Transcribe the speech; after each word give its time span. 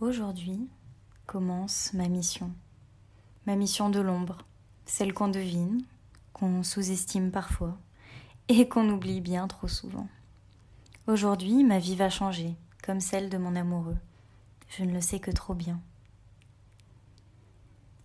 Aujourd'hui 0.00 0.66
commence 1.26 1.92
ma 1.92 2.08
mission. 2.08 2.50
Ma 3.44 3.54
mission 3.54 3.90
de 3.90 4.00
l'ombre, 4.00 4.46
celle 4.86 5.12
qu'on 5.12 5.28
devine, 5.28 5.84
qu'on 6.32 6.62
sous-estime 6.62 7.30
parfois 7.30 7.76
et 8.48 8.66
qu'on 8.66 8.88
oublie 8.88 9.20
bien 9.20 9.46
trop 9.46 9.68
souvent. 9.68 10.08
Aujourd'hui, 11.06 11.64
ma 11.64 11.78
vie 11.78 11.96
va 11.96 12.08
changer, 12.08 12.56
comme 12.82 13.00
celle 13.00 13.28
de 13.28 13.36
mon 13.36 13.54
amoureux. 13.54 13.98
Je 14.70 14.84
ne 14.84 14.92
le 14.94 15.02
sais 15.02 15.20
que 15.20 15.30
trop 15.30 15.52
bien. 15.52 15.78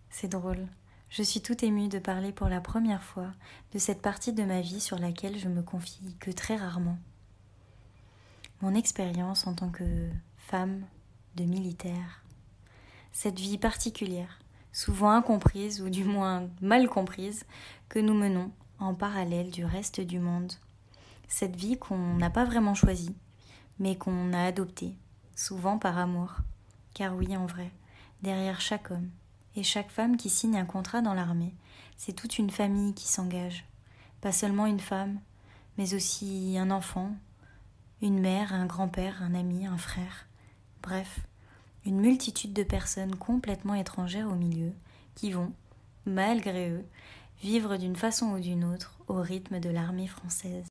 C'est 0.09 0.27
drôle. 0.27 0.67
Je 1.07 1.23
suis 1.23 1.41
tout 1.41 1.63
émue 1.63 1.87
de 1.87 1.99
parler 1.99 2.33
pour 2.33 2.49
la 2.49 2.59
première 2.59 3.03
fois 3.03 3.31
de 3.71 3.79
cette 3.79 4.01
partie 4.01 4.33
de 4.33 4.43
ma 4.43 4.59
vie 4.59 4.81
sur 4.81 4.99
laquelle 4.99 5.39
je 5.39 5.47
me 5.47 5.61
confie 5.61 6.17
que 6.19 6.31
très 6.31 6.57
rarement. 6.57 6.97
Mon 8.61 8.75
expérience 8.75 9.47
en 9.47 9.53
tant 9.53 9.69
que 9.69 10.09
femme, 10.37 10.83
militaire. 11.43 12.23
Cette 13.11 13.39
vie 13.39 13.57
particulière, 13.57 14.39
souvent 14.71 15.11
incomprise 15.11 15.81
ou 15.81 15.89
du 15.89 16.03
moins 16.03 16.49
mal 16.61 16.87
comprise, 16.87 17.45
que 17.89 17.99
nous 17.99 18.13
menons 18.13 18.51
en 18.79 18.93
parallèle 18.93 19.51
du 19.51 19.65
reste 19.65 20.01
du 20.01 20.19
monde. 20.19 20.53
Cette 21.27 21.55
vie 21.55 21.77
qu'on 21.77 22.15
n'a 22.15 22.29
pas 22.29 22.45
vraiment 22.45 22.73
choisie, 22.73 23.15
mais 23.79 23.95
qu'on 23.95 24.33
a 24.33 24.43
adoptée, 24.43 24.95
souvent 25.35 25.77
par 25.77 25.97
amour. 25.97 26.35
Car 26.93 27.15
oui, 27.15 27.35
en 27.35 27.45
vrai, 27.45 27.71
derrière 28.21 28.61
chaque 28.61 28.91
homme 28.91 29.09
et 29.55 29.63
chaque 29.63 29.89
femme 29.89 30.17
qui 30.17 30.29
signe 30.29 30.57
un 30.57 30.65
contrat 30.65 31.01
dans 31.01 31.13
l'armée, 31.13 31.53
c'est 31.97 32.13
toute 32.13 32.37
une 32.37 32.49
famille 32.49 32.93
qui 32.93 33.07
s'engage. 33.07 33.65
Pas 34.21 34.31
seulement 34.31 34.65
une 34.65 34.79
femme, 34.79 35.19
mais 35.77 35.93
aussi 35.93 36.57
un 36.57 36.71
enfant, 36.71 37.15
une 38.01 38.19
mère, 38.19 38.53
un 38.53 38.65
grand-père, 38.65 39.21
un 39.23 39.33
ami, 39.35 39.65
un 39.65 39.77
frère. 39.77 40.27
Bref, 40.85 41.21
une 41.87 41.99
multitude 41.99 42.53
de 42.53 42.61
personnes 42.61 43.15
complètement 43.15 43.73
étrangères 43.73 44.27
au 44.27 44.35
milieu, 44.35 44.71
qui 45.15 45.31
vont, 45.31 45.51
malgré 46.05 46.69
eux, 46.69 46.85
vivre 47.41 47.77
d'une 47.77 47.95
façon 47.95 48.27
ou 48.33 48.39
d'une 48.39 48.63
autre 48.63 48.95
au 49.07 49.15
rythme 49.15 49.59
de 49.59 49.71
l'armée 49.71 50.05
française. 50.05 50.67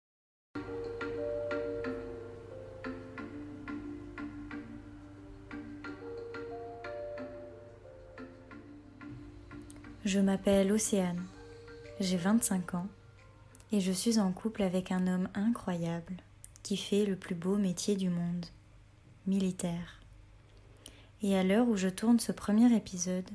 Je 10.04 10.20
m'appelle 10.20 10.70
Océane, 10.70 11.26
j'ai 11.98 12.18
25 12.18 12.74
ans 12.74 12.86
et 13.72 13.80
je 13.80 13.90
suis 13.90 14.20
en 14.20 14.30
couple 14.30 14.62
avec 14.62 14.92
un 14.92 15.08
homme 15.08 15.28
incroyable 15.34 16.14
qui 16.62 16.76
fait 16.76 17.04
le 17.04 17.16
plus 17.16 17.34
beau 17.34 17.56
métier 17.56 17.96
du 17.96 18.10
monde, 18.10 18.46
militaire. 19.26 20.03
Et 21.24 21.38
à 21.38 21.42
l'heure 21.42 21.66
où 21.68 21.76
je 21.78 21.88
tourne 21.88 22.20
ce 22.20 22.32
premier 22.32 22.76
épisode, 22.76 23.30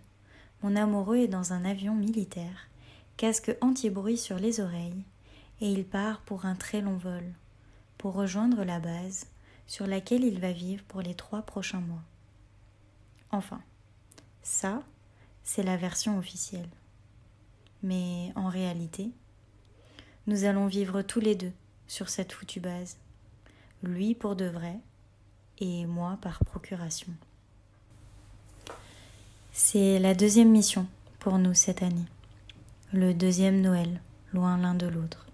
mon 0.62 0.76
amoureux 0.76 1.18
est 1.18 1.28
dans 1.28 1.54
un 1.54 1.66
avion 1.66 1.96
militaire, 1.96 2.70
casque 3.18 3.58
anti-bruit 3.62 4.20
sur 4.20 4.38
les 4.38 4.59
oreilles, 4.59 5.04
et 5.59 5.72
il 5.72 5.86
part 5.86 6.22
pour 6.22 6.46
un 6.46 6.54
très 6.54 6.81
long 6.81 6.98
vol, 6.98 7.23
pour 7.98 8.14
rejoindre 8.14 8.64
la 8.64 8.80
base 8.80 9.26
sur 9.66 9.88
laquelle 9.88 10.23
il 10.23 10.40
va 10.40 10.52
vivre 10.52 10.84
pour 10.84 11.02
les 11.02 11.16
trois 11.16 11.42
prochains 11.42 11.80
mois. 11.80 12.04
Enfin, 13.31 13.64
ça, 14.44 14.84
c'est 15.44 15.64
la 15.64 15.76
version 15.76 16.20
officielle. 16.20 16.70
Mais 17.81 18.31
en 18.36 18.50
réalité, 18.50 19.09
nous 20.28 20.44
allons 20.44 20.68
vivre 20.68 21.02
tous 21.02 21.22
les 21.22 21.34
deux 21.34 21.53
sur 21.88 22.09
cette 22.09 22.34
foutue 22.34 22.59
base. 22.59 22.98
Lui 23.81 24.14
pour 24.14 24.36
de 24.36 24.46
vrai 24.46 24.78
et 25.58 25.88
moi 25.88 26.20
par 26.22 26.46
procuration. 26.46 27.12
C'est 29.62 30.00
la 30.00 30.16
deuxième 30.16 30.50
mission 30.50 30.88
pour 31.20 31.38
nous 31.38 31.54
cette 31.54 31.84
année, 31.84 32.06
le 32.94 33.14
deuxième 33.14 33.60
Noël, 33.60 34.02
loin 34.34 34.58
l'un 34.58 34.74
de 34.74 34.88
l'autre. 34.88 35.28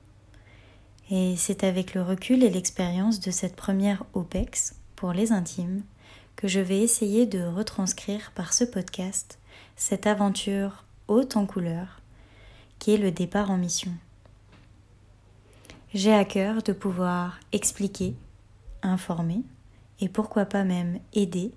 Et 1.12 1.36
c'est 1.38 1.64
avec 1.64 1.94
le 1.94 2.02
recul 2.02 2.44
et 2.44 2.50
l'expérience 2.50 3.20
de 3.20 3.30
cette 3.30 3.56
première 3.56 4.04
OPEX 4.14 4.78
pour 4.96 5.14
les 5.14 5.32
intimes 5.32 5.84
que 6.36 6.48
je 6.48 6.60
vais 6.60 6.80
essayer 6.80 7.28
de 7.28 7.44
retranscrire 7.44 8.32
par 8.34 8.54
ce 8.54 8.64
podcast 8.64 9.38
cette 9.76 10.08
aventure 10.08 10.86
haute 11.08 11.38
en 11.38 11.46
couleurs 11.46 12.02
qui 12.80 12.96
est 12.96 12.98
le 12.98 13.12
départ 13.12 13.52
en 13.52 13.58
mission. 13.58 13.94
J'ai 15.94 16.14
à 16.14 16.26
cœur 16.26 16.64
de 16.64 16.74
pouvoir 16.74 17.40
expliquer, 17.52 18.16
informer 18.82 19.44
et 20.02 20.10
pourquoi 20.10 20.46
pas 20.46 20.64
même 20.64 21.00
aider 21.14 21.52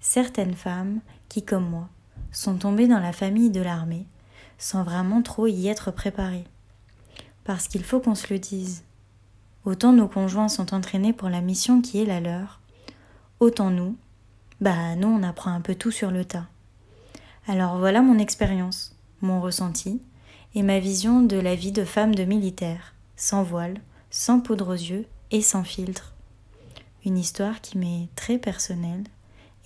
certaines 0.00 0.54
femmes 0.54 1.00
qui, 1.30 1.42
comme 1.42 1.68
moi, 1.68 1.88
sont 2.34 2.56
tombées 2.56 2.88
dans 2.88 3.00
la 3.00 3.12
famille 3.12 3.50
de 3.50 3.62
l'armée 3.62 4.06
sans 4.58 4.82
vraiment 4.82 5.22
trop 5.22 5.46
y 5.46 5.68
être 5.68 5.90
préparées. 5.90 6.44
Parce 7.44 7.68
qu'il 7.68 7.84
faut 7.84 8.00
qu'on 8.00 8.14
se 8.14 8.32
le 8.32 8.38
dise. 8.38 8.84
Autant 9.64 9.92
nos 9.92 10.08
conjoints 10.08 10.48
sont 10.48 10.74
entraînés 10.74 11.12
pour 11.12 11.28
la 11.28 11.40
mission 11.40 11.80
qui 11.80 12.00
est 12.00 12.06
la 12.06 12.20
leur, 12.20 12.60
autant 13.40 13.70
nous, 13.70 13.96
bah 14.60 14.94
nous 14.96 15.08
on 15.08 15.22
apprend 15.22 15.50
un 15.50 15.60
peu 15.60 15.74
tout 15.74 15.90
sur 15.90 16.10
le 16.10 16.24
tas. 16.24 16.46
Alors 17.46 17.78
voilà 17.78 18.02
mon 18.02 18.18
expérience, 18.18 18.96
mon 19.20 19.40
ressenti 19.40 20.00
et 20.54 20.62
ma 20.62 20.78
vision 20.78 21.22
de 21.22 21.36
la 21.36 21.54
vie 21.54 21.72
de 21.72 21.84
femme 21.84 22.14
de 22.14 22.24
militaire, 22.24 22.94
sans 23.16 23.42
voile, 23.42 23.80
sans 24.10 24.40
poudre 24.40 24.68
aux 24.68 24.78
yeux 24.78 25.06
et 25.30 25.42
sans 25.42 25.64
filtre. 25.64 26.14
Une 27.04 27.18
histoire 27.18 27.60
qui 27.60 27.76
m'est 27.76 28.08
très 28.16 28.38
personnelle 28.38 29.04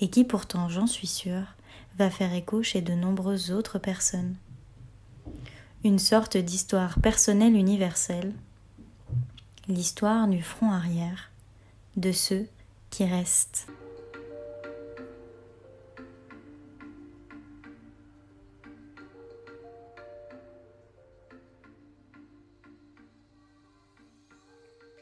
et 0.00 0.08
qui 0.08 0.24
pourtant, 0.24 0.68
j'en 0.68 0.86
suis 0.86 1.06
sûre, 1.06 1.54
va 1.98 2.10
faire 2.10 2.32
écho 2.32 2.62
chez 2.62 2.80
de 2.80 2.92
nombreuses 2.92 3.50
autres 3.50 3.80
personnes. 3.80 4.36
Une 5.82 5.98
sorte 5.98 6.36
d'histoire 6.36 7.00
personnelle 7.00 7.56
universelle, 7.56 8.32
l'histoire 9.66 10.28
du 10.28 10.40
front 10.40 10.70
arrière, 10.70 11.32
de 11.96 12.12
ceux 12.12 12.46
qui 12.90 13.04
restent. 13.04 13.66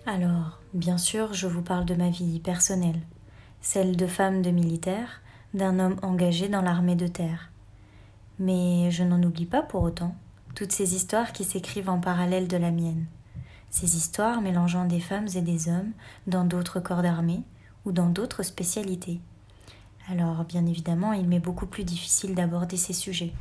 Alors, 0.07 0.61
bien 0.73 0.97
sûr, 0.97 1.35
je 1.35 1.47
vous 1.47 1.63
parle 1.63 1.85
de 1.85 1.95
ma 1.95 2.09
vie 2.09 2.41
personnelle, 2.41 3.01
celle 3.61 3.97
de 3.97 4.07
femme 4.07 4.41
de 4.41 4.51
militaire, 4.51 5.21
d'un 5.57 5.79
homme 5.79 5.97
engagé 6.03 6.49
dans 6.49 6.61
l'armée 6.61 6.97
de 6.97 7.07
terre. 7.07 7.51
Mais 8.39 8.91
je 8.91 9.03
n'en 9.03 9.23
oublie 9.23 9.47
pas 9.47 9.63
pour 9.63 9.83
autant 9.83 10.15
toutes 10.55 10.73
ces 10.73 10.95
histoires 10.95 11.33
qui 11.33 11.45
s'écrivent 11.45 11.89
en 11.89 11.99
parallèle 11.99 12.47
de 12.47 12.59
la 12.59 12.71
mienne. 12.71 13.07
Ces 13.71 13.97
histoires 13.97 14.43
mélangeant 14.43 14.85
des 14.85 15.01
femmes 15.01 15.29
et 15.35 15.41
des 15.41 15.69
hommes 15.69 15.93
dans 16.27 16.45
d'autres 16.45 16.79
corps 16.79 17.03
d'armée 17.03 17.43
ou 17.85 17.93
dans 17.93 18.09
d'autres 18.09 18.43
spécialités. 18.43 19.21
Alors, 20.09 20.45
bien 20.45 20.67
évidemment, 20.67 21.13
il 21.13 21.27
m'est 21.27 21.41
beaucoup 21.41 21.67
plus 21.67 21.85
difficile 21.85 22.35
d'aborder 22.35 22.77
ces 22.77 22.93
sujets. 22.93 23.33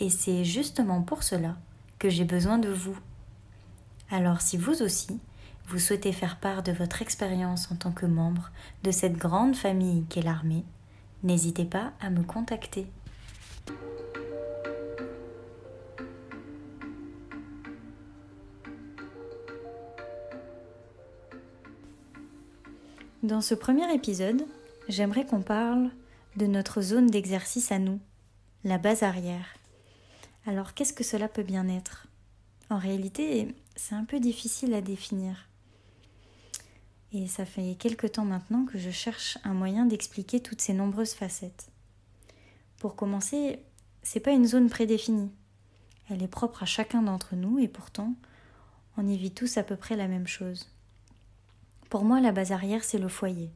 Et 0.00 0.10
c'est 0.10 0.44
justement 0.44 1.00
pour 1.02 1.22
cela 1.22 1.56
que 1.98 2.10
j'ai 2.10 2.24
besoin 2.24 2.58
de 2.58 2.68
vous. 2.68 2.98
Alors, 4.10 4.40
si 4.40 4.56
vous 4.56 4.82
aussi, 4.82 5.20
vous 5.68 5.78
souhaitez 5.78 6.12
faire 6.12 6.38
part 6.38 6.64
de 6.64 6.72
votre 6.72 7.02
expérience 7.02 7.70
en 7.70 7.76
tant 7.76 7.92
que 7.92 8.06
membre 8.06 8.50
de 8.82 8.90
cette 8.90 9.16
grande 9.16 9.54
famille 9.54 10.04
qu'est 10.08 10.22
l'armée, 10.22 10.64
n'hésitez 11.22 11.64
pas 11.64 11.92
à 12.00 12.10
me 12.10 12.22
contacter. 12.22 12.86
Dans 23.22 23.40
ce 23.40 23.54
premier 23.54 23.94
épisode, 23.94 24.44
j'aimerais 24.88 25.24
qu'on 25.24 25.42
parle 25.42 25.90
de 26.36 26.46
notre 26.46 26.80
zone 26.80 27.06
d'exercice 27.06 27.70
à 27.70 27.78
nous, 27.78 28.00
la 28.64 28.78
base 28.78 29.04
arrière. 29.04 29.46
Alors 30.44 30.74
qu'est-ce 30.74 30.92
que 30.92 31.04
cela 31.04 31.28
peut 31.28 31.44
bien 31.44 31.68
être? 31.68 32.08
En 32.68 32.78
réalité, 32.78 33.54
c'est 33.76 33.94
un 33.94 34.04
peu 34.04 34.18
difficile 34.18 34.74
à 34.74 34.80
définir. 34.80 35.48
Et 37.14 37.26
ça 37.26 37.44
fait 37.44 37.74
quelque 37.74 38.06
temps 38.06 38.24
maintenant 38.24 38.64
que 38.64 38.78
je 38.78 38.90
cherche 38.90 39.38
un 39.44 39.52
moyen 39.52 39.84
d'expliquer 39.84 40.40
toutes 40.40 40.62
ces 40.62 40.72
nombreuses 40.72 41.12
facettes. 41.12 41.68
Pour 42.78 42.96
commencer, 42.96 43.60
c'est 44.02 44.20
pas 44.20 44.32
une 44.32 44.46
zone 44.46 44.70
prédéfinie. 44.70 45.30
Elle 46.08 46.22
est 46.22 46.28
propre 46.28 46.62
à 46.62 46.66
chacun 46.66 47.02
d'entre 47.02 47.36
nous 47.36 47.58
et 47.58 47.68
pourtant, 47.68 48.14
on 48.96 49.06
y 49.06 49.16
vit 49.16 49.30
tous 49.30 49.56
à 49.56 49.62
peu 49.62 49.76
près 49.76 49.96
la 49.96 50.08
même 50.08 50.26
chose. 50.26 50.70
Pour 51.90 52.04
moi, 52.04 52.20
la 52.20 52.32
base 52.32 52.52
arrière, 52.52 52.84
c'est 52.84 52.98
le 52.98 53.08
foyer. 53.08 53.50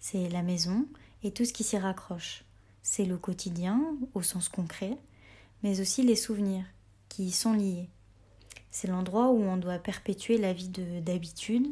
C'est 0.00 0.28
la 0.28 0.42
maison 0.42 0.86
et 1.22 1.30
tout 1.30 1.44
ce 1.44 1.52
qui 1.52 1.62
s'y 1.62 1.78
raccroche. 1.78 2.44
C'est 2.82 3.04
le 3.04 3.16
quotidien 3.16 3.80
au 4.14 4.22
sens 4.22 4.48
concret, 4.48 4.96
mais 5.62 5.80
aussi 5.80 6.02
les 6.02 6.16
souvenirs 6.16 6.64
qui 7.08 7.26
y 7.26 7.30
sont 7.30 7.52
liés. 7.52 7.88
C'est 8.70 8.88
l'endroit 8.88 9.28
où 9.30 9.42
on 9.42 9.56
doit 9.56 9.78
perpétuer 9.78 10.38
la 10.38 10.52
vie 10.52 10.68
d'habitude, 10.68 11.68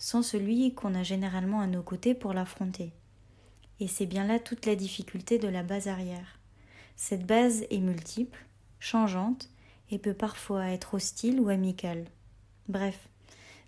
sans 0.00 0.22
celui 0.22 0.74
qu'on 0.74 0.94
a 0.94 1.02
généralement 1.02 1.60
à 1.60 1.66
nos 1.66 1.82
côtés 1.82 2.14
pour 2.14 2.32
l'affronter. 2.32 2.92
Et 3.80 3.86
c'est 3.86 4.06
bien 4.06 4.26
là 4.26 4.38
toute 4.38 4.64
la 4.64 4.74
difficulté 4.74 5.38
de 5.38 5.46
la 5.46 5.62
base 5.62 5.88
arrière. 5.88 6.40
Cette 6.96 7.26
base 7.26 7.64
est 7.70 7.80
multiple, 7.80 8.46
changeante, 8.78 9.50
et 9.90 9.98
peut 9.98 10.14
parfois 10.14 10.68
être 10.68 10.94
hostile 10.94 11.38
ou 11.38 11.50
amicale. 11.50 12.06
Bref, 12.68 13.08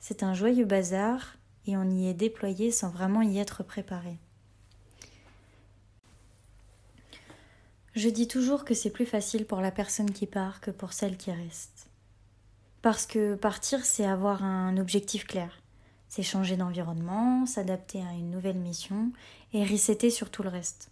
c'est 0.01 0.23
un 0.23 0.33
joyeux 0.33 0.65
bazar, 0.65 1.37
et 1.67 1.77
on 1.77 1.89
y 1.91 2.09
est 2.09 2.15
déployé 2.15 2.71
sans 2.71 2.89
vraiment 2.89 3.23
y 3.23 3.39
être 3.39 3.63
préparé. 3.63 4.17
Je 7.95 8.09
dis 8.09 8.27
toujours 8.27 8.65
que 8.65 8.73
c'est 8.73 8.91
plus 8.91 9.07
facile 9.07 9.45
pour 9.45 9.61
la 9.61 9.71
personne 9.71 10.11
qui 10.11 10.27
part 10.27 10.63
que 10.63 10.71
pour 10.71 10.95
celle 10.95 11.19
qui 11.19 11.31
reste. 11.31 11.89
Parce 12.81 13.05
que 13.05 13.35
partir, 13.35 13.85
c'est 13.85 14.07
avoir 14.07 14.43
un 14.43 14.79
objectif 14.79 15.27
clair. 15.27 15.62
C'est 16.13 16.23
changer 16.23 16.59
d'environnement, 16.59 17.47
s'adapter 17.47 18.03
à 18.03 18.13
une 18.13 18.31
nouvelle 18.31 18.59
mission 18.59 19.13
et 19.55 19.65
resetter 19.65 20.11
sur 20.11 20.29
tout 20.31 20.43
le 20.43 20.51
reste. 20.51 20.91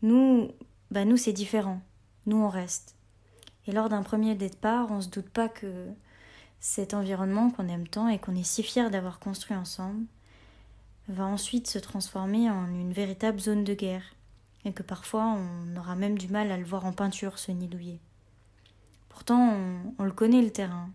Nous, 0.00 0.50
bah 0.90 1.04
nous 1.04 1.18
c'est 1.18 1.34
différent. 1.34 1.82
Nous 2.24 2.38
on 2.38 2.48
reste. 2.48 2.96
Et 3.66 3.72
lors 3.72 3.90
d'un 3.90 4.02
premier 4.02 4.34
départ, 4.34 4.90
on 4.90 5.02
se 5.02 5.10
doute 5.10 5.28
pas 5.28 5.50
que 5.50 5.88
cet 6.58 6.94
environnement 6.94 7.50
qu'on 7.50 7.68
aime 7.68 7.86
tant 7.86 8.08
et 8.08 8.18
qu'on 8.18 8.34
est 8.34 8.42
si 8.42 8.62
fier 8.62 8.90
d'avoir 8.90 9.18
construit 9.18 9.54
ensemble 9.54 10.06
va 11.08 11.26
ensuite 11.26 11.68
se 11.68 11.78
transformer 11.78 12.48
en 12.48 12.64
une 12.64 12.94
véritable 12.94 13.40
zone 13.40 13.62
de 13.64 13.74
guerre 13.74 14.14
et 14.64 14.72
que 14.72 14.82
parfois 14.82 15.36
on 15.36 15.76
aura 15.76 15.96
même 15.96 16.16
du 16.16 16.28
mal 16.28 16.50
à 16.50 16.56
le 16.56 16.64
voir 16.64 16.86
en 16.86 16.92
peinture 16.92 17.38
ce 17.38 17.52
nid 17.52 17.68
douillet. 17.68 18.00
Pourtant, 19.10 19.54
on, 19.98 20.04
le 20.04 20.12
connaît 20.12 20.40
le 20.40 20.50
terrain, 20.50 20.88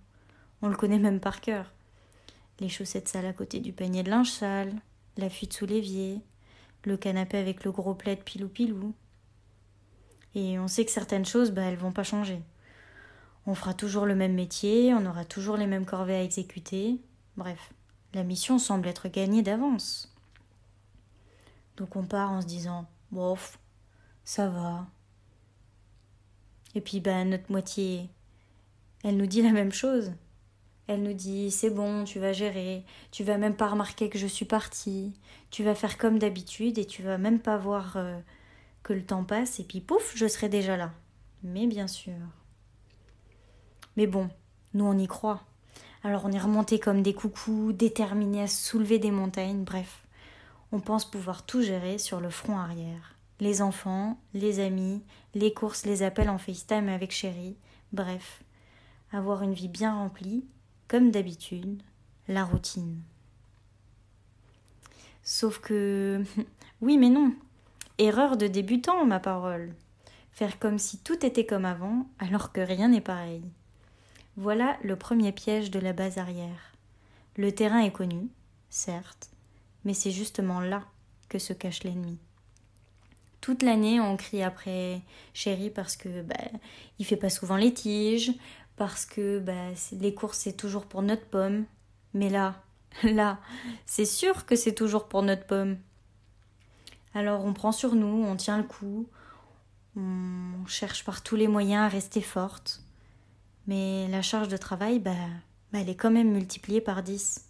on 0.63 0.67
le 0.67 0.75
connaît 0.75 0.97
même 0.97 1.19
par 1.19 1.41
cœur. 1.41 1.74
Les 2.59 2.69
chaussettes 2.69 3.07
sales 3.07 3.25
à 3.25 3.33
côté 3.33 3.59
du 3.59 3.73
panier 3.73 4.03
de 4.03 4.09
linge 4.09 4.31
sale, 4.31 4.73
la 5.17 5.29
fuite 5.29 5.53
sous 5.53 5.65
l'évier, 5.65 6.21
le 6.83 6.97
canapé 6.97 7.37
avec 7.37 7.63
le 7.63 7.71
gros 7.71 7.95
plaid 7.95 8.23
pilou-pilou. 8.23 8.93
Et 10.35 10.59
on 10.59 10.67
sait 10.67 10.85
que 10.85 10.91
certaines 10.91 11.25
choses, 11.25 11.51
bah, 11.51 11.63
elles 11.63 11.77
vont 11.77 11.91
pas 11.91 12.03
changer. 12.03 12.41
On 13.45 13.55
fera 13.55 13.73
toujours 13.73 14.05
le 14.05 14.15
même 14.15 14.33
métier, 14.33 14.93
on 14.93 15.05
aura 15.05 15.25
toujours 15.25 15.57
les 15.57 15.67
mêmes 15.67 15.85
corvées 15.85 16.15
à 16.15 16.23
exécuter. 16.23 16.99
Bref, 17.37 17.73
la 18.13 18.23
mission 18.23 18.57
semble 18.57 18.87
être 18.87 19.07
gagnée 19.07 19.43
d'avance. 19.43 20.13
Donc 21.77 21.95
on 21.95 22.05
part 22.05 22.31
en 22.31 22.41
se 22.41 22.47
disant 22.47 22.87
Bof, 23.11 23.59
ça 24.23 24.49
va. 24.49 24.87
Et 26.73 26.81
puis, 26.81 26.99
ben, 26.99 27.29
notre 27.29 27.51
moitié, 27.51 28.09
elle 29.03 29.17
nous 29.17 29.27
dit 29.27 29.41
la 29.41 29.51
même 29.51 29.71
chose. 29.71 30.11
Elle 30.87 31.01
nous 31.01 31.13
dit 31.13 31.49
c'est 31.49 31.71
bon, 31.71 32.03
tu 32.03 32.19
vas 32.19 32.31
gérer, 32.31 32.83
tu 33.11 33.23
vas 33.23 33.37
même 33.37 33.55
pas 33.55 33.67
remarquer 33.67 34.09
que 34.09 34.19
je 34.19 34.27
suis 34.27 34.45
partie, 34.45 35.13
tu 35.49 35.63
vas 35.63 35.73
faire 35.73 35.97
comme 35.97 36.19
d'habitude 36.19 36.77
et 36.77 36.85
tu 36.85 37.01
vas 37.01 37.17
même 37.17 37.39
pas 37.39 37.57
voir 37.57 37.97
euh, 37.97 38.19
que 38.83 38.93
le 38.93 39.03
temps 39.03 39.23
passe 39.23 39.59
et 39.59 39.63
puis 39.63 39.81
pouf, 39.81 40.13
je 40.15 40.27
serai 40.27 40.47
déjà 40.47 40.77
là. 40.77 40.91
Mais 41.43 41.65
bien 41.65 41.87
sûr. 41.87 42.13
Mais 43.97 44.05
bon, 44.05 44.29
nous 44.75 44.85
on 44.85 44.97
y 44.97 45.07
croit. 45.07 45.41
Alors 46.03 46.25
on 46.25 46.31
est 46.31 46.39
remonté 46.39 46.77
comme 46.77 47.01
des 47.01 47.15
coucous, 47.15 47.73
déterminés 47.73 48.43
à 48.43 48.47
soulever 48.47 48.99
des 48.99 49.11
montagnes, 49.11 49.63
bref. 49.63 50.05
On 50.71 50.79
pense 50.79 51.09
pouvoir 51.09 51.47
tout 51.47 51.63
gérer 51.63 51.97
sur 51.97 52.19
le 52.19 52.29
front 52.29 52.59
arrière. 52.59 53.15
Les 53.39 53.63
enfants, 53.63 54.19
les 54.35 54.59
amis, 54.59 55.01
les 55.33 55.51
courses, 55.51 55.85
les 55.85 56.03
appels 56.03 56.29
en 56.29 56.37
FaceTime 56.37 56.89
avec 56.89 57.11
chérie, 57.11 57.57
bref. 57.91 58.43
Avoir 59.11 59.41
une 59.41 59.53
vie 59.53 59.67
bien 59.67 59.95
remplie 59.95 60.45
comme 60.87 61.11
d'habitude, 61.11 61.81
la 62.27 62.43
routine. 62.43 63.01
Sauf 65.23 65.59
que... 65.59 66.23
oui 66.81 66.97
mais 66.97 67.09
non. 67.09 67.33
Erreur 67.97 68.37
de 68.37 68.47
débutant, 68.47 69.05
ma 69.05 69.19
parole. 69.19 69.73
Faire 70.31 70.59
comme 70.59 70.79
si 70.79 70.97
tout 70.97 71.25
était 71.25 71.45
comme 71.45 71.65
avant, 71.65 72.07
alors 72.19 72.51
que 72.51 72.61
rien 72.61 72.89
n'est 72.89 73.01
pareil. 73.01 73.43
Voilà 74.37 74.77
le 74.83 74.97
premier 74.97 75.31
piège 75.31 75.71
de 75.71 75.79
la 75.79 75.93
base 75.93 76.17
arrière. 76.17 76.73
Le 77.37 77.53
terrain 77.53 77.79
est 77.79 77.91
connu, 77.91 78.27
certes, 78.69 79.29
mais 79.85 79.93
c'est 79.93 80.11
justement 80.11 80.59
là 80.59 80.83
que 81.29 81.39
se 81.39 81.53
cache 81.53 81.83
l'ennemi. 81.83 82.17
Toute 83.39 83.63
l'année, 83.63 84.01
on 84.01 84.17
crie 84.17 84.43
après 84.43 85.01
chéri 85.33 85.69
parce 85.69 85.95
que 85.95 86.21
bah, 86.21 86.35
il 86.99 87.05
fait 87.05 87.15
pas 87.15 87.29
souvent 87.29 87.57
les 87.57 87.73
tiges, 87.73 88.33
parce 88.75 89.05
que 89.05 89.39
bah, 89.39 89.53
les 89.93 90.13
courses 90.13 90.39
c'est 90.39 90.57
toujours 90.57 90.85
pour 90.85 91.01
notre 91.01 91.25
pomme. 91.25 91.65
Mais 92.13 92.29
là, 92.29 92.63
là, 93.03 93.39
c'est 93.85 94.05
sûr 94.05 94.45
que 94.45 94.55
c'est 94.55 94.73
toujours 94.73 95.07
pour 95.07 95.21
notre 95.21 95.45
pomme. 95.45 95.77
Alors 97.13 97.45
on 97.45 97.53
prend 97.53 97.71
sur 97.71 97.95
nous, 97.95 98.23
on 98.25 98.35
tient 98.35 98.57
le 98.57 98.63
coup, 98.63 99.07
on 99.95 100.65
cherche 100.67 101.05
par 101.05 101.23
tous 101.23 101.35
les 101.35 101.47
moyens 101.47 101.85
à 101.85 101.87
rester 101.87 102.21
forte. 102.21 102.81
Mais 103.67 104.07
la 104.09 104.21
charge 104.21 104.47
de 104.47 104.57
travail, 104.57 104.99
bah, 104.99 105.11
bah 105.71 105.79
elle 105.81 105.89
est 105.89 105.95
quand 105.95 106.11
même 106.11 106.31
multipliée 106.31 106.81
par 106.81 107.03
10. 107.03 107.45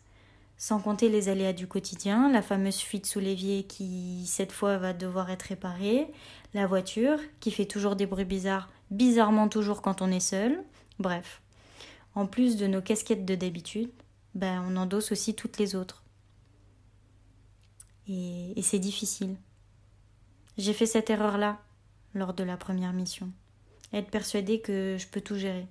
Sans 0.58 0.80
compter 0.80 1.10
les 1.10 1.28
aléas 1.28 1.52
du 1.52 1.68
quotidien, 1.68 2.32
la 2.32 2.42
fameuse 2.42 2.78
fuite 2.78 3.06
sous 3.06 3.20
l'évier 3.20 3.64
qui, 3.64 4.26
cette 4.26 4.54
fois, 4.54 4.78
va 4.78 4.94
devoir 4.94 5.30
être 5.30 5.44
réparée, 5.44 6.08
la 6.54 6.66
voiture 6.66 7.20
qui 7.42 7.52
fait 7.52 7.66
toujours 7.66 7.98
des 7.98 8.06
bruits 8.06 8.24
bizarres, 8.24 8.70
bizarrement 8.90 9.50
toujours 9.50 9.82
quand 9.82 10.02
on 10.02 10.12
est 10.12 10.22
seul, 10.22 10.64
Bref, 11.00 11.42
en 12.14 12.26
plus 12.26 12.56
de 12.56 12.68
nos 12.68 12.82
casquettes 12.82 13.26
de 13.26 13.36
d'habitude, 13.36 13.92
ben, 14.34 14.64
on 14.68 14.78
endosse 14.78 15.12
aussi 15.12 15.34
toutes 15.34 15.58
les 15.58 15.76
autres. 15.76 16.04
Et, 18.08 18.54
c'est 18.62 18.80
difficile. 18.80 19.36
J'ai 20.58 20.74
fait 20.74 20.86
cette 20.86 21.10
erreur-là 21.10 21.60
lors 22.14 22.34
de 22.34 22.44
la 22.44 22.58
première 22.58 22.94
mission. 22.94 23.32
Être 23.94 24.10
persuadée 24.10 24.60
que 24.60 24.96
je 25.00 25.08
peux 25.08 25.22
tout 25.22 25.36
gérer. 25.36 25.68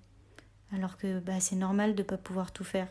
Alors 0.72 0.96
que 0.96 1.20
bah, 1.20 1.40
c'est 1.40 1.56
normal 1.56 1.94
de 1.94 2.02
ne 2.02 2.06
pas 2.06 2.16
pouvoir 2.16 2.52
tout 2.52 2.64
faire. 2.64 2.88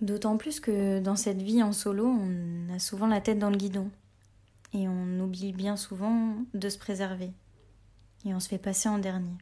D'autant 0.00 0.38
plus 0.38 0.60
que 0.60 0.98
dans 0.98 1.16
cette 1.16 1.42
vie 1.42 1.62
en 1.62 1.72
solo, 1.72 2.06
on 2.06 2.74
a 2.74 2.78
souvent 2.78 3.06
la 3.06 3.20
tête 3.20 3.38
dans 3.38 3.50
le 3.50 3.58
guidon. 3.58 3.90
Et 4.72 4.88
on 4.88 5.20
oublie 5.20 5.52
bien 5.52 5.76
souvent 5.76 6.36
de 6.54 6.68
se 6.68 6.78
préserver. 6.78 7.30
Et 8.24 8.34
on 8.34 8.40
se 8.40 8.48
fait 8.48 8.58
passer 8.58 8.88
en 8.88 8.98
dernier. 8.98 9.36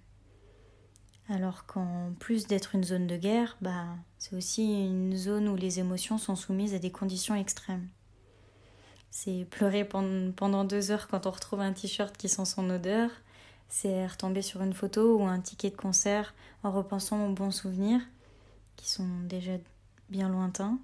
Alors 1.30 1.66
qu'en 1.66 2.12
plus 2.18 2.46
d'être 2.46 2.74
une 2.74 2.84
zone 2.84 3.06
de 3.06 3.16
guerre, 3.16 3.58
bah, 3.60 3.84
c'est 4.18 4.34
aussi 4.34 4.86
une 4.86 5.14
zone 5.14 5.48
où 5.48 5.56
les 5.56 5.78
émotions 5.78 6.16
sont 6.16 6.36
soumises 6.36 6.74
à 6.74 6.78
des 6.78 6.90
conditions 6.90 7.34
extrêmes. 7.34 7.86
C'est 9.10 9.46
pleurer 9.50 9.84
pendant 9.84 10.64
deux 10.64 10.90
heures 10.90 11.08
quand 11.08 11.26
on 11.26 11.30
retrouve 11.30 11.60
un 11.60 11.72
t-shirt 11.72 12.16
qui 12.16 12.28
sent 12.28 12.46
son 12.46 12.70
odeur, 12.70 13.10
c'est 13.68 14.06
retomber 14.06 14.40
sur 14.40 14.62
une 14.62 14.72
photo 14.72 15.18
ou 15.18 15.24
un 15.24 15.40
ticket 15.40 15.70
de 15.70 15.76
concert 15.76 16.34
en 16.62 16.70
repensant 16.70 17.26
aux 17.26 17.32
bons 17.32 17.50
souvenirs, 17.50 18.00
qui 18.76 18.88
sont 18.88 19.08
déjà 19.24 19.52
bien 20.08 20.30
lointains. 20.30 20.78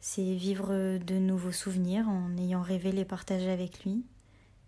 C'est 0.00 0.34
vivre 0.34 0.98
de 0.98 1.14
nouveaux 1.16 1.52
souvenirs 1.52 2.08
en 2.08 2.36
ayant 2.38 2.62
rêvé 2.62 2.92
les 2.92 3.04
partager 3.04 3.50
avec 3.50 3.84
lui. 3.84 4.04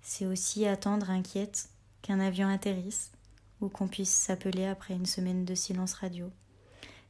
C'est 0.02 0.26
aussi 0.26 0.66
attendre 0.66 1.10
inquiète 1.10 1.70
qu'un 2.02 2.20
avion 2.20 2.48
atterrisse 2.48 3.12
ou 3.60 3.68
qu'on 3.68 3.88
puisse 3.88 4.12
s'appeler 4.12 4.66
après 4.66 4.94
une 4.94 5.06
semaine 5.06 5.44
de 5.44 5.54
silence 5.54 5.94
radio. 5.94 6.30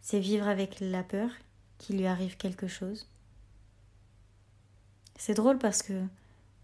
C'est 0.00 0.20
vivre 0.20 0.48
avec 0.48 0.80
la 0.80 1.02
peur 1.02 1.30
qu'il 1.78 1.98
lui 1.98 2.06
arrive 2.06 2.36
quelque 2.36 2.68
chose. 2.68 3.08
C'est 5.16 5.34
drôle 5.34 5.58
parce 5.58 5.82
que 5.82 6.04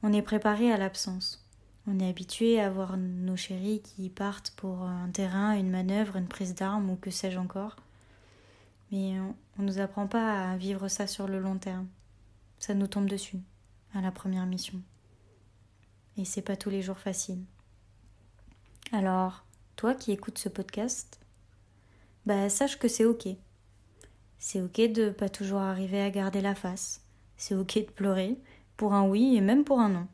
on 0.02 0.12
est 0.12 0.22
préparé 0.22 0.72
à 0.72 0.76
l'absence. 0.76 1.44
On 1.86 1.98
est 1.98 2.08
habitué 2.08 2.60
à 2.60 2.70
voir 2.70 2.96
nos 2.96 3.36
chéris 3.36 3.82
qui 3.82 4.08
partent 4.08 4.52
pour 4.56 4.82
un 4.82 5.10
terrain, 5.10 5.52
une 5.52 5.70
manœuvre, 5.70 6.16
une 6.16 6.28
prise 6.28 6.54
d'armes 6.54 6.90
ou 6.90 6.96
que 6.96 7.10
sais-je 7.10 7.38
encore. 7.38 7.76
Mais 8.90 9.18
on 9.58 9.62
ne 9.62 9.66
nous 9.66 9.80
apprend 9.80 10.06
pas 10.06 10.50
à 10.50 10.56
vivre 10.56 10.88
ça 10.88 11.06
sur 11.06 11.26
le 11.26 11.40
long 11.40 11.58
terme. 11.58 11.88
Ça 12.58 12.74
nous 12.74 12.86
tombe 12.86 13.08
dessus 13.08 13.40
à 13.94 14.00
la 14.00 14.10
première 14.10 14.46
mission. 14.46 14.80
Et 16.16 16.24
c'est 16.24 16.42
pas 16.42 16.56
tous 16.56 16.70
les 16.70 16.80
jours 16.82 16.98
facile. 16.98 17.42
Alors, 18.92 19.44
toi 19.76 19.94
qui 19.94 20.12
écoutes 20.12 20.38
ce 20.38 20.48
podcast, 20.48 21.20
bah 22.26 22.48
sache 22.48 22.78
que 22.78 22.88
c'est 22.88 23.04
ok. 23.04 23.28
C'est 24.38 24.60
ok 24.60 24.92
de 24.92 25.10
pas 25.10 25.28
toujours 25.28 25.60
arriver 25.60 26.00
à 26.00 26.10
garder 26.10 26.40
la 26.40 26.54
face. 26.54 27.02
C'est 27.36 27.54
ok 27.54 27.74
de 27.76 27.90
pleurer 27.90 28.38
pour 28.76 28.94
un 28.94 29.08
oui 29.08 29.36
et 29.36 29.40
même 29.40 29.64
pour 29.64 29.80
un 29.80 29.88
non. 29.88 30.06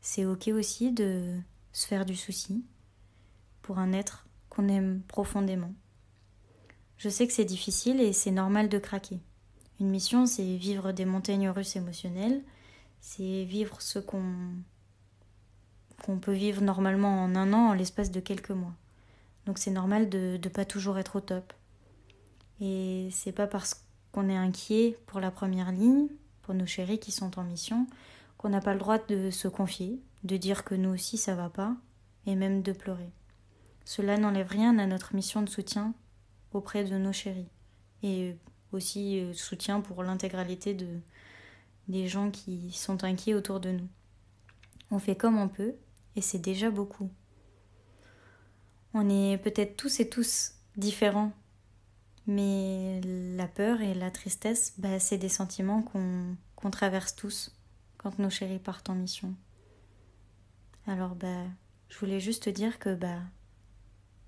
C'est 0.00 0.26
ok 0.26 0.48
aussi 0.48 0.92
de 0.92 1.38
se 1.72 1.86
faire 1.86 2.04
du 2.04 2.16
souci 2.16 2.64
pour 3.62 3.78
un 3.78 3.92
être 3.92 4.26
qu'on 4.48 4.68
aime 4.68 5.02
profondément. 5.08 5.72
Je 6.98 7.08
sais 7.08 7.26
que 7.26 7.32
c'est 7.32 7.44
difficile 7.44 8.00
et 8.00 8.12
c'est 8.12 8.30
normal 8.30 8.68
de 8.68 8.78
craquer. 8.78 9.20
Une 9.80 9.90
mission, 9.90 10.26
c'est 10.26 10.56
vivre 10.56 10.92
des 10.92 11.04
montagnes 11.04 11.48
russes 11.48 11.76
émotionnelles, 11.76 12.42
c'est 13.00 13.44
vivre 13.44 13.82
ce 13.82 13.98
qu'on 13.98 14.24
qu'on 16.04 16.18
peut 16.18 16.32
vivre 16.32 16.60
normalement 16.60 17.22
en 17.24 17.34
un 17.34 17.52
an 17.52 17.70
en 17.70 17.72
l'espace 17.72 18.10
de 18.10 18.20
quelques 18.20 18.50
mois. 18.50 18.74
Donc 19.46 19.58
c'est 19.58 19.70
normal 19.70 20.08
de 20.08 20.38
ne 20.42 20.48
pas 20.48 20.64
toujours 20.64 20.98
être 20.98 21.16
au 21.16 21.20
top. 21.20 21.52
Et 22.60 23.08
c'est 23.12 23.32
pas 23.32 23.46
parce 23.46 23.84
qu'on 24.12 24.28
est 24.28 24.36
inquiet 24.36 24.96
pour 25.06 25.20
la 25.20 25.30
première 25.30 25.72
ligne, 25.72 26.08
pour 26.42 26.54
nos 26.54 26.66
chéris 26.66 26.98
qui 26.98 27.12
sont 27.12 27.38
en 27.38 27.44
mission, 27.44 27.86
qu'on 28.38 28.48
n'a 28.48 28.60
pas 28.60 28.74
le 28.74 28.78
droit 28.78 28.98
de 28.98 29.30
se 29.30 29.48
confier, 29.48 30.00
de 30.22 30.36
dire 30.36 30.64
que 30.64 30.74
nous 30.74 30.90
aussi 30.90 31.16
ça 31.16 31.34
va 31.34 31.48
pas, 31.48 31.76
et 32.26 32.34
même 32.34 32.62
de 32.62 32.72
pleurer. 32.72 33.10
Cela 33.84 34.16
n'enlève 34.16 34.48
rien 34.48 34.78
à 34.78 34.86
notre 34.86 35.14
mission 35.14 35.42
de 35.42 35.48
soutien 35.48 35.94
auprès 36.52 36.84
de 36.84 36.96
nos 36.96 37.12
chéris, 37.12 37.48
et 38.02 38.36
aussi 38.72 39.20
euh, 39.20 39.32
soutien 39.32 39.80
pour 39.80 40.02
l'intégralité 40.02 40.74
de, 40.74 41.00
des 41.88 42.06
gens 42.06 42.30
qui 42.30 42.70
sont 42.72 43.04
inquiets 43.04 43.34
autour 43.34 43.60
de 43.60 43.70
nous. 43.70 43.88
On 44.90 44.98
fait 44.98 45.16
comme 45.16 45.38
on 45.38 45.48
peut, 45.48 45.74
et 46.16 46.20
c'est 46.20 46.38
déjà 46.38 46.70
beaucoup. 46.70 47.10
On 48.96 49.10
est 49.10 49.38
peut-être 49.38 49.76
tous 49.76 49.98
et 49.98 50.08
tous 50.08 50.52
différents, 50.76 51.32
mais 52.28 53.00
la 53.02 53.48
peur 53.48 53.80
et 53.80 53.92
la 53.92 54.12
tristesse, 54.12 54.72
bah, 54.78 55.00
c'est 55.00 55.18
des 55.18 55.28
sentiments 55.28 55.82
qu'on 55.82 56.70
traverse 56.70 57.16
tous 57.16 57.52
quand 57.98 58.20
nos 58.20 58.30
chéris 58.30 58.60
partent 58.60 58.90
en 58.90 58.94
mission. 58.94 59.34
Alors 60.86 61.16
bah, 61.16 61.44
je 61.88 61.98
voulais 61.98 62.20
juste 62.20 62.44
te 62.44 62.50
dire 62.50 62.78
que 62.78 62.94
bah, 62.94 63.18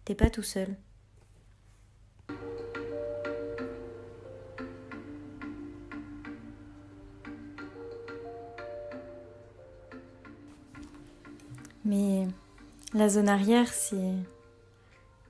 t'es 0.05 0.17
pas 0.17 0.31
tout 0.31 0.43
seul. 0.43 0.77
Mais 11.85 12.27
la 12.95 13.09
zone 13.09 13.29
arrière, 13.29 13.73
c'est. 13.73 14.15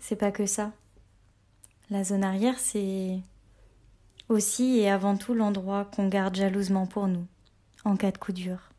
C'est 0.09 0.15
pas 0.15 0.31
que 0.31 0.47
ça. 0.47 0.71
La 1.91 2.05
zone 2.05 2.23
arrière, 2.23 2.61
c'est 2.61 3.19
aussi 4.29 4.79
et 4.79 4.89
avant 4.89 5.17
tout 5.17 5.35
l'endroit 5.35 5.85
qu'on 5.85 6.07
garde 6.07 6.37
jalousement 6.37 6.87
pour 6.87 7.09
nous, 7.09 7.27
en 7.85 7.97
cas 7.97 8.13
de 8.13 8.19
coup 8.19 8.31
dur. 8.31 8.71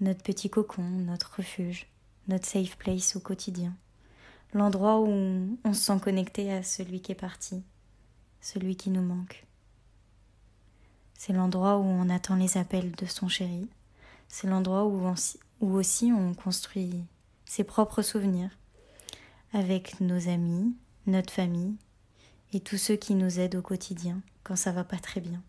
Notre 0.00 0.22
petit 0.22 0.50
cocon, 0.50 0.84
notre 0.84 1.38
refuge, 1.38 1.88
notre 2.28 2.46
safe 2.46 2.76
place 2.76 3.16
au 3.16 3.18
quotidien. 3.18 3.74
L'endroit 4.52 5.00
où 5.00 5.08
on 5.64 5.72
se 5.72 5.80
sent 5.80 5.98
connecté 6.00 6.52
à 6.52 6.62
celui 6.62 7.00
qui 7.00 7.10
est 7.10 7.16
parti, 7.16 7.64
celui 8.40 8.76
qui 8.76 8.90
nous 8.90 9.02
manque. 9.02 9.44
C'est 11.14 11.32
l'endroit 11.32 11.78
où 11.78 11.84
on 11.84 12.08
attend 12.08 12.36
les 12.36 12.58
appels 12.58 12.92
de 12.92 13.06
son 13.06 13.26
chéri. 13.26 13.68
C'est 14.28 14.46
l'endroit 14.46 14.84
où, 14.84 15.12
où 15.60 15.74
aussi 15.74 16.12
on 16.12 16.32
construit 16.32 17.02
ses 17.44 17.64
propres 17.64 18.02
souvenirs 18.02 18.50
avec 19.54 20.00
nos 20.00 20.28
amis, 20.28 20.74
notre 21.06 21.32
famille 21.32 21.76
et 22.52 22.58
tous 22.58 22.76
ceux 22.76 22.96
qui 22.96 23.14
nous 23.14 23.38
aident 23.38 23.54
au 23.54 23.62
quotidien 23.62 24.20
quand 24.42 24.56
ça 24.56 24.72
va 24.72 24.82
pas 24.82 24.98
très 24.98 25.20
bien. 25.20 25.40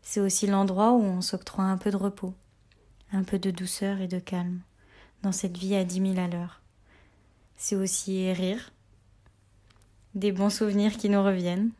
C'est 0.00 0.20
aussi 0.20 0.46
l'endroit 0.46 0.92
où 0.92 1.02
on 1.02 1.20
s'octroie 1.20 1.64
un 1.64 1.76
peu 1.76 1.90
de 1.90 1.96
repos, 1.96 2.32
un 3.12 3.24
peu 3.24 3.38
de 3.38 3.50
douceur 3.50 4.00
et 4.00 4.08
de 4.08 4.18
calme 4.18 4.60
dans 5.22 5.32
cette 5.32 5.56
vie 5.58 5.76
à 5.76 5.84
dix 5.84 6.00
mille 6.00 6.18
à 6.18 6.28
l'heure. 6.28 6.62
C'est 7.56 7.76
aussi 7.76 8.32
rire, 8.32 8.72
des 10.14 10.32
bons 10.32 10.50
souvenirs 10.50 10.96
qui 10.96 11.10
nous 11.10 11.22
reviennent, 11.22 11.70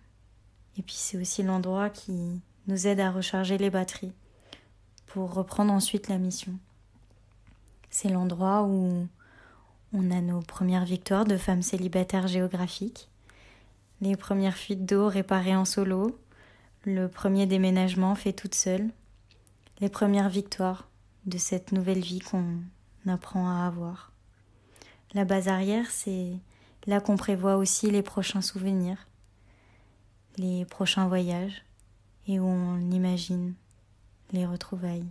et 0.79 0.83
puis 0.83 0.95
c'est 0.97 1.17
aussi 1.19 1.43
l'endroit 1.43 1.89
qui 1.89 2.43
nous 2.67 2.87
aide 2.87 3.01
à 3.01 3.11
recharger 3.11 3.57
les 3.57 3.71
batteries 3.71 4.13
pour 5.07 5.33
reprendre 5.33 5.73
ensuite 5.73 6.09
la 6.09 6.19
mission. 6.19 6.53
C'est 7.89 8.11
l'endroit 8.11 8.65
où 8.65 9.09
on 9.93 10.11
a 10.11 10.21
nos 10.21 10.41
premières 10.41 10.85
victoires 10.85 11.25
de 11.25 11.37
femmes 11.37 11.63
célibataires 11.63 12.29
géographiques, 12.29 13.09
les 14.01 14.17
premières 14.17 14.57
fuites 14.57 14.85
d'eau 14.85 15.09
réparées 15.09 15.57
en 15.57 15.65
solo, 15.65 16.19
le 16.85 17.09
premier 17.09 17.47
déménagement 17.47 18.15
fait 18.15 18.33
toute 18.33 18.55
seule, 18.55 18.91
les 19.81 19.89
premières 19.89 20.29
victoires 20.29 20.89
de 21.25 21.39
cette 21.39 21.73
nouvelle 21.73 22.01
vie 22.01 22.21
qu'on 22.21 22.59
apprend 23.07 23.49
à 23.49 23.67
avoir. 23.67 24.13
La 25.15 25.25
base 25.25 25.49
arrière, 25.49 25.91
c'est 25.91 26.33
là 26.87 27.01
qu'on 27.01 27.17
prévoit 27.17 27.57
aussi 27.57 27.91
les 27.91 28.03
prochains 28.03 28.43
souvenirs, 28.43 29.09
les 30.37 30.65
prochains 30.67 31.09
voyages, 31.09 31.65
et 32.29 32.39
où 32.41 32.45
on 32.45 32.91
imagine 32.91 33.55
les 34.33 34.47
retrouvailles. 34.47 35.09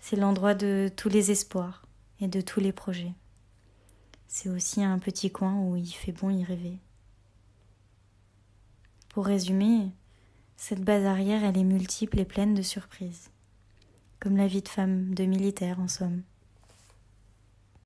C'est 0.00 0.16
l'endroit 0.16 0.54
de 0.54 0.90
tous 0.94 1.08
les 1.08 1.30
espoirs 1.30 1.86
et 2.20 2.28
de 2.28 2.40
tous 2.40 2.60
les 2.60 2.72
projets. 2.72 3.12
C'est 4.32 4.48
aussi 4.48 4.84
un 4.84 5.00
petit 5.00 5.32
coin 5.32 5.56
où 5.56 5.74
il 5.74 5.90
fait 5.90 6.12
bon 6.12 6.30
y 6.30 6.44
rêver. 6.44 6.78
Pour 9.08 9.26
résumer, 9.26 9.90
cette 10.56 10.84
base 10.84 11.04
arrière, 11.04 11.42
elle 11.42 11.58
est 11.58 11.64
multiple 11.64 12.20
et 12.20 12.24
pleine 12.24 12.54
de 12.54 12.62
surprises, 12.62 13.30
comme 14.20 14.36
la 14.36 14.46
vie 14.46 14.62
de 14.62 14.68
femme 14.68 15.16
de 15.16 15.24
militaire 15.24 15.80
en 15.80 15.88
somme. 15.88 16.22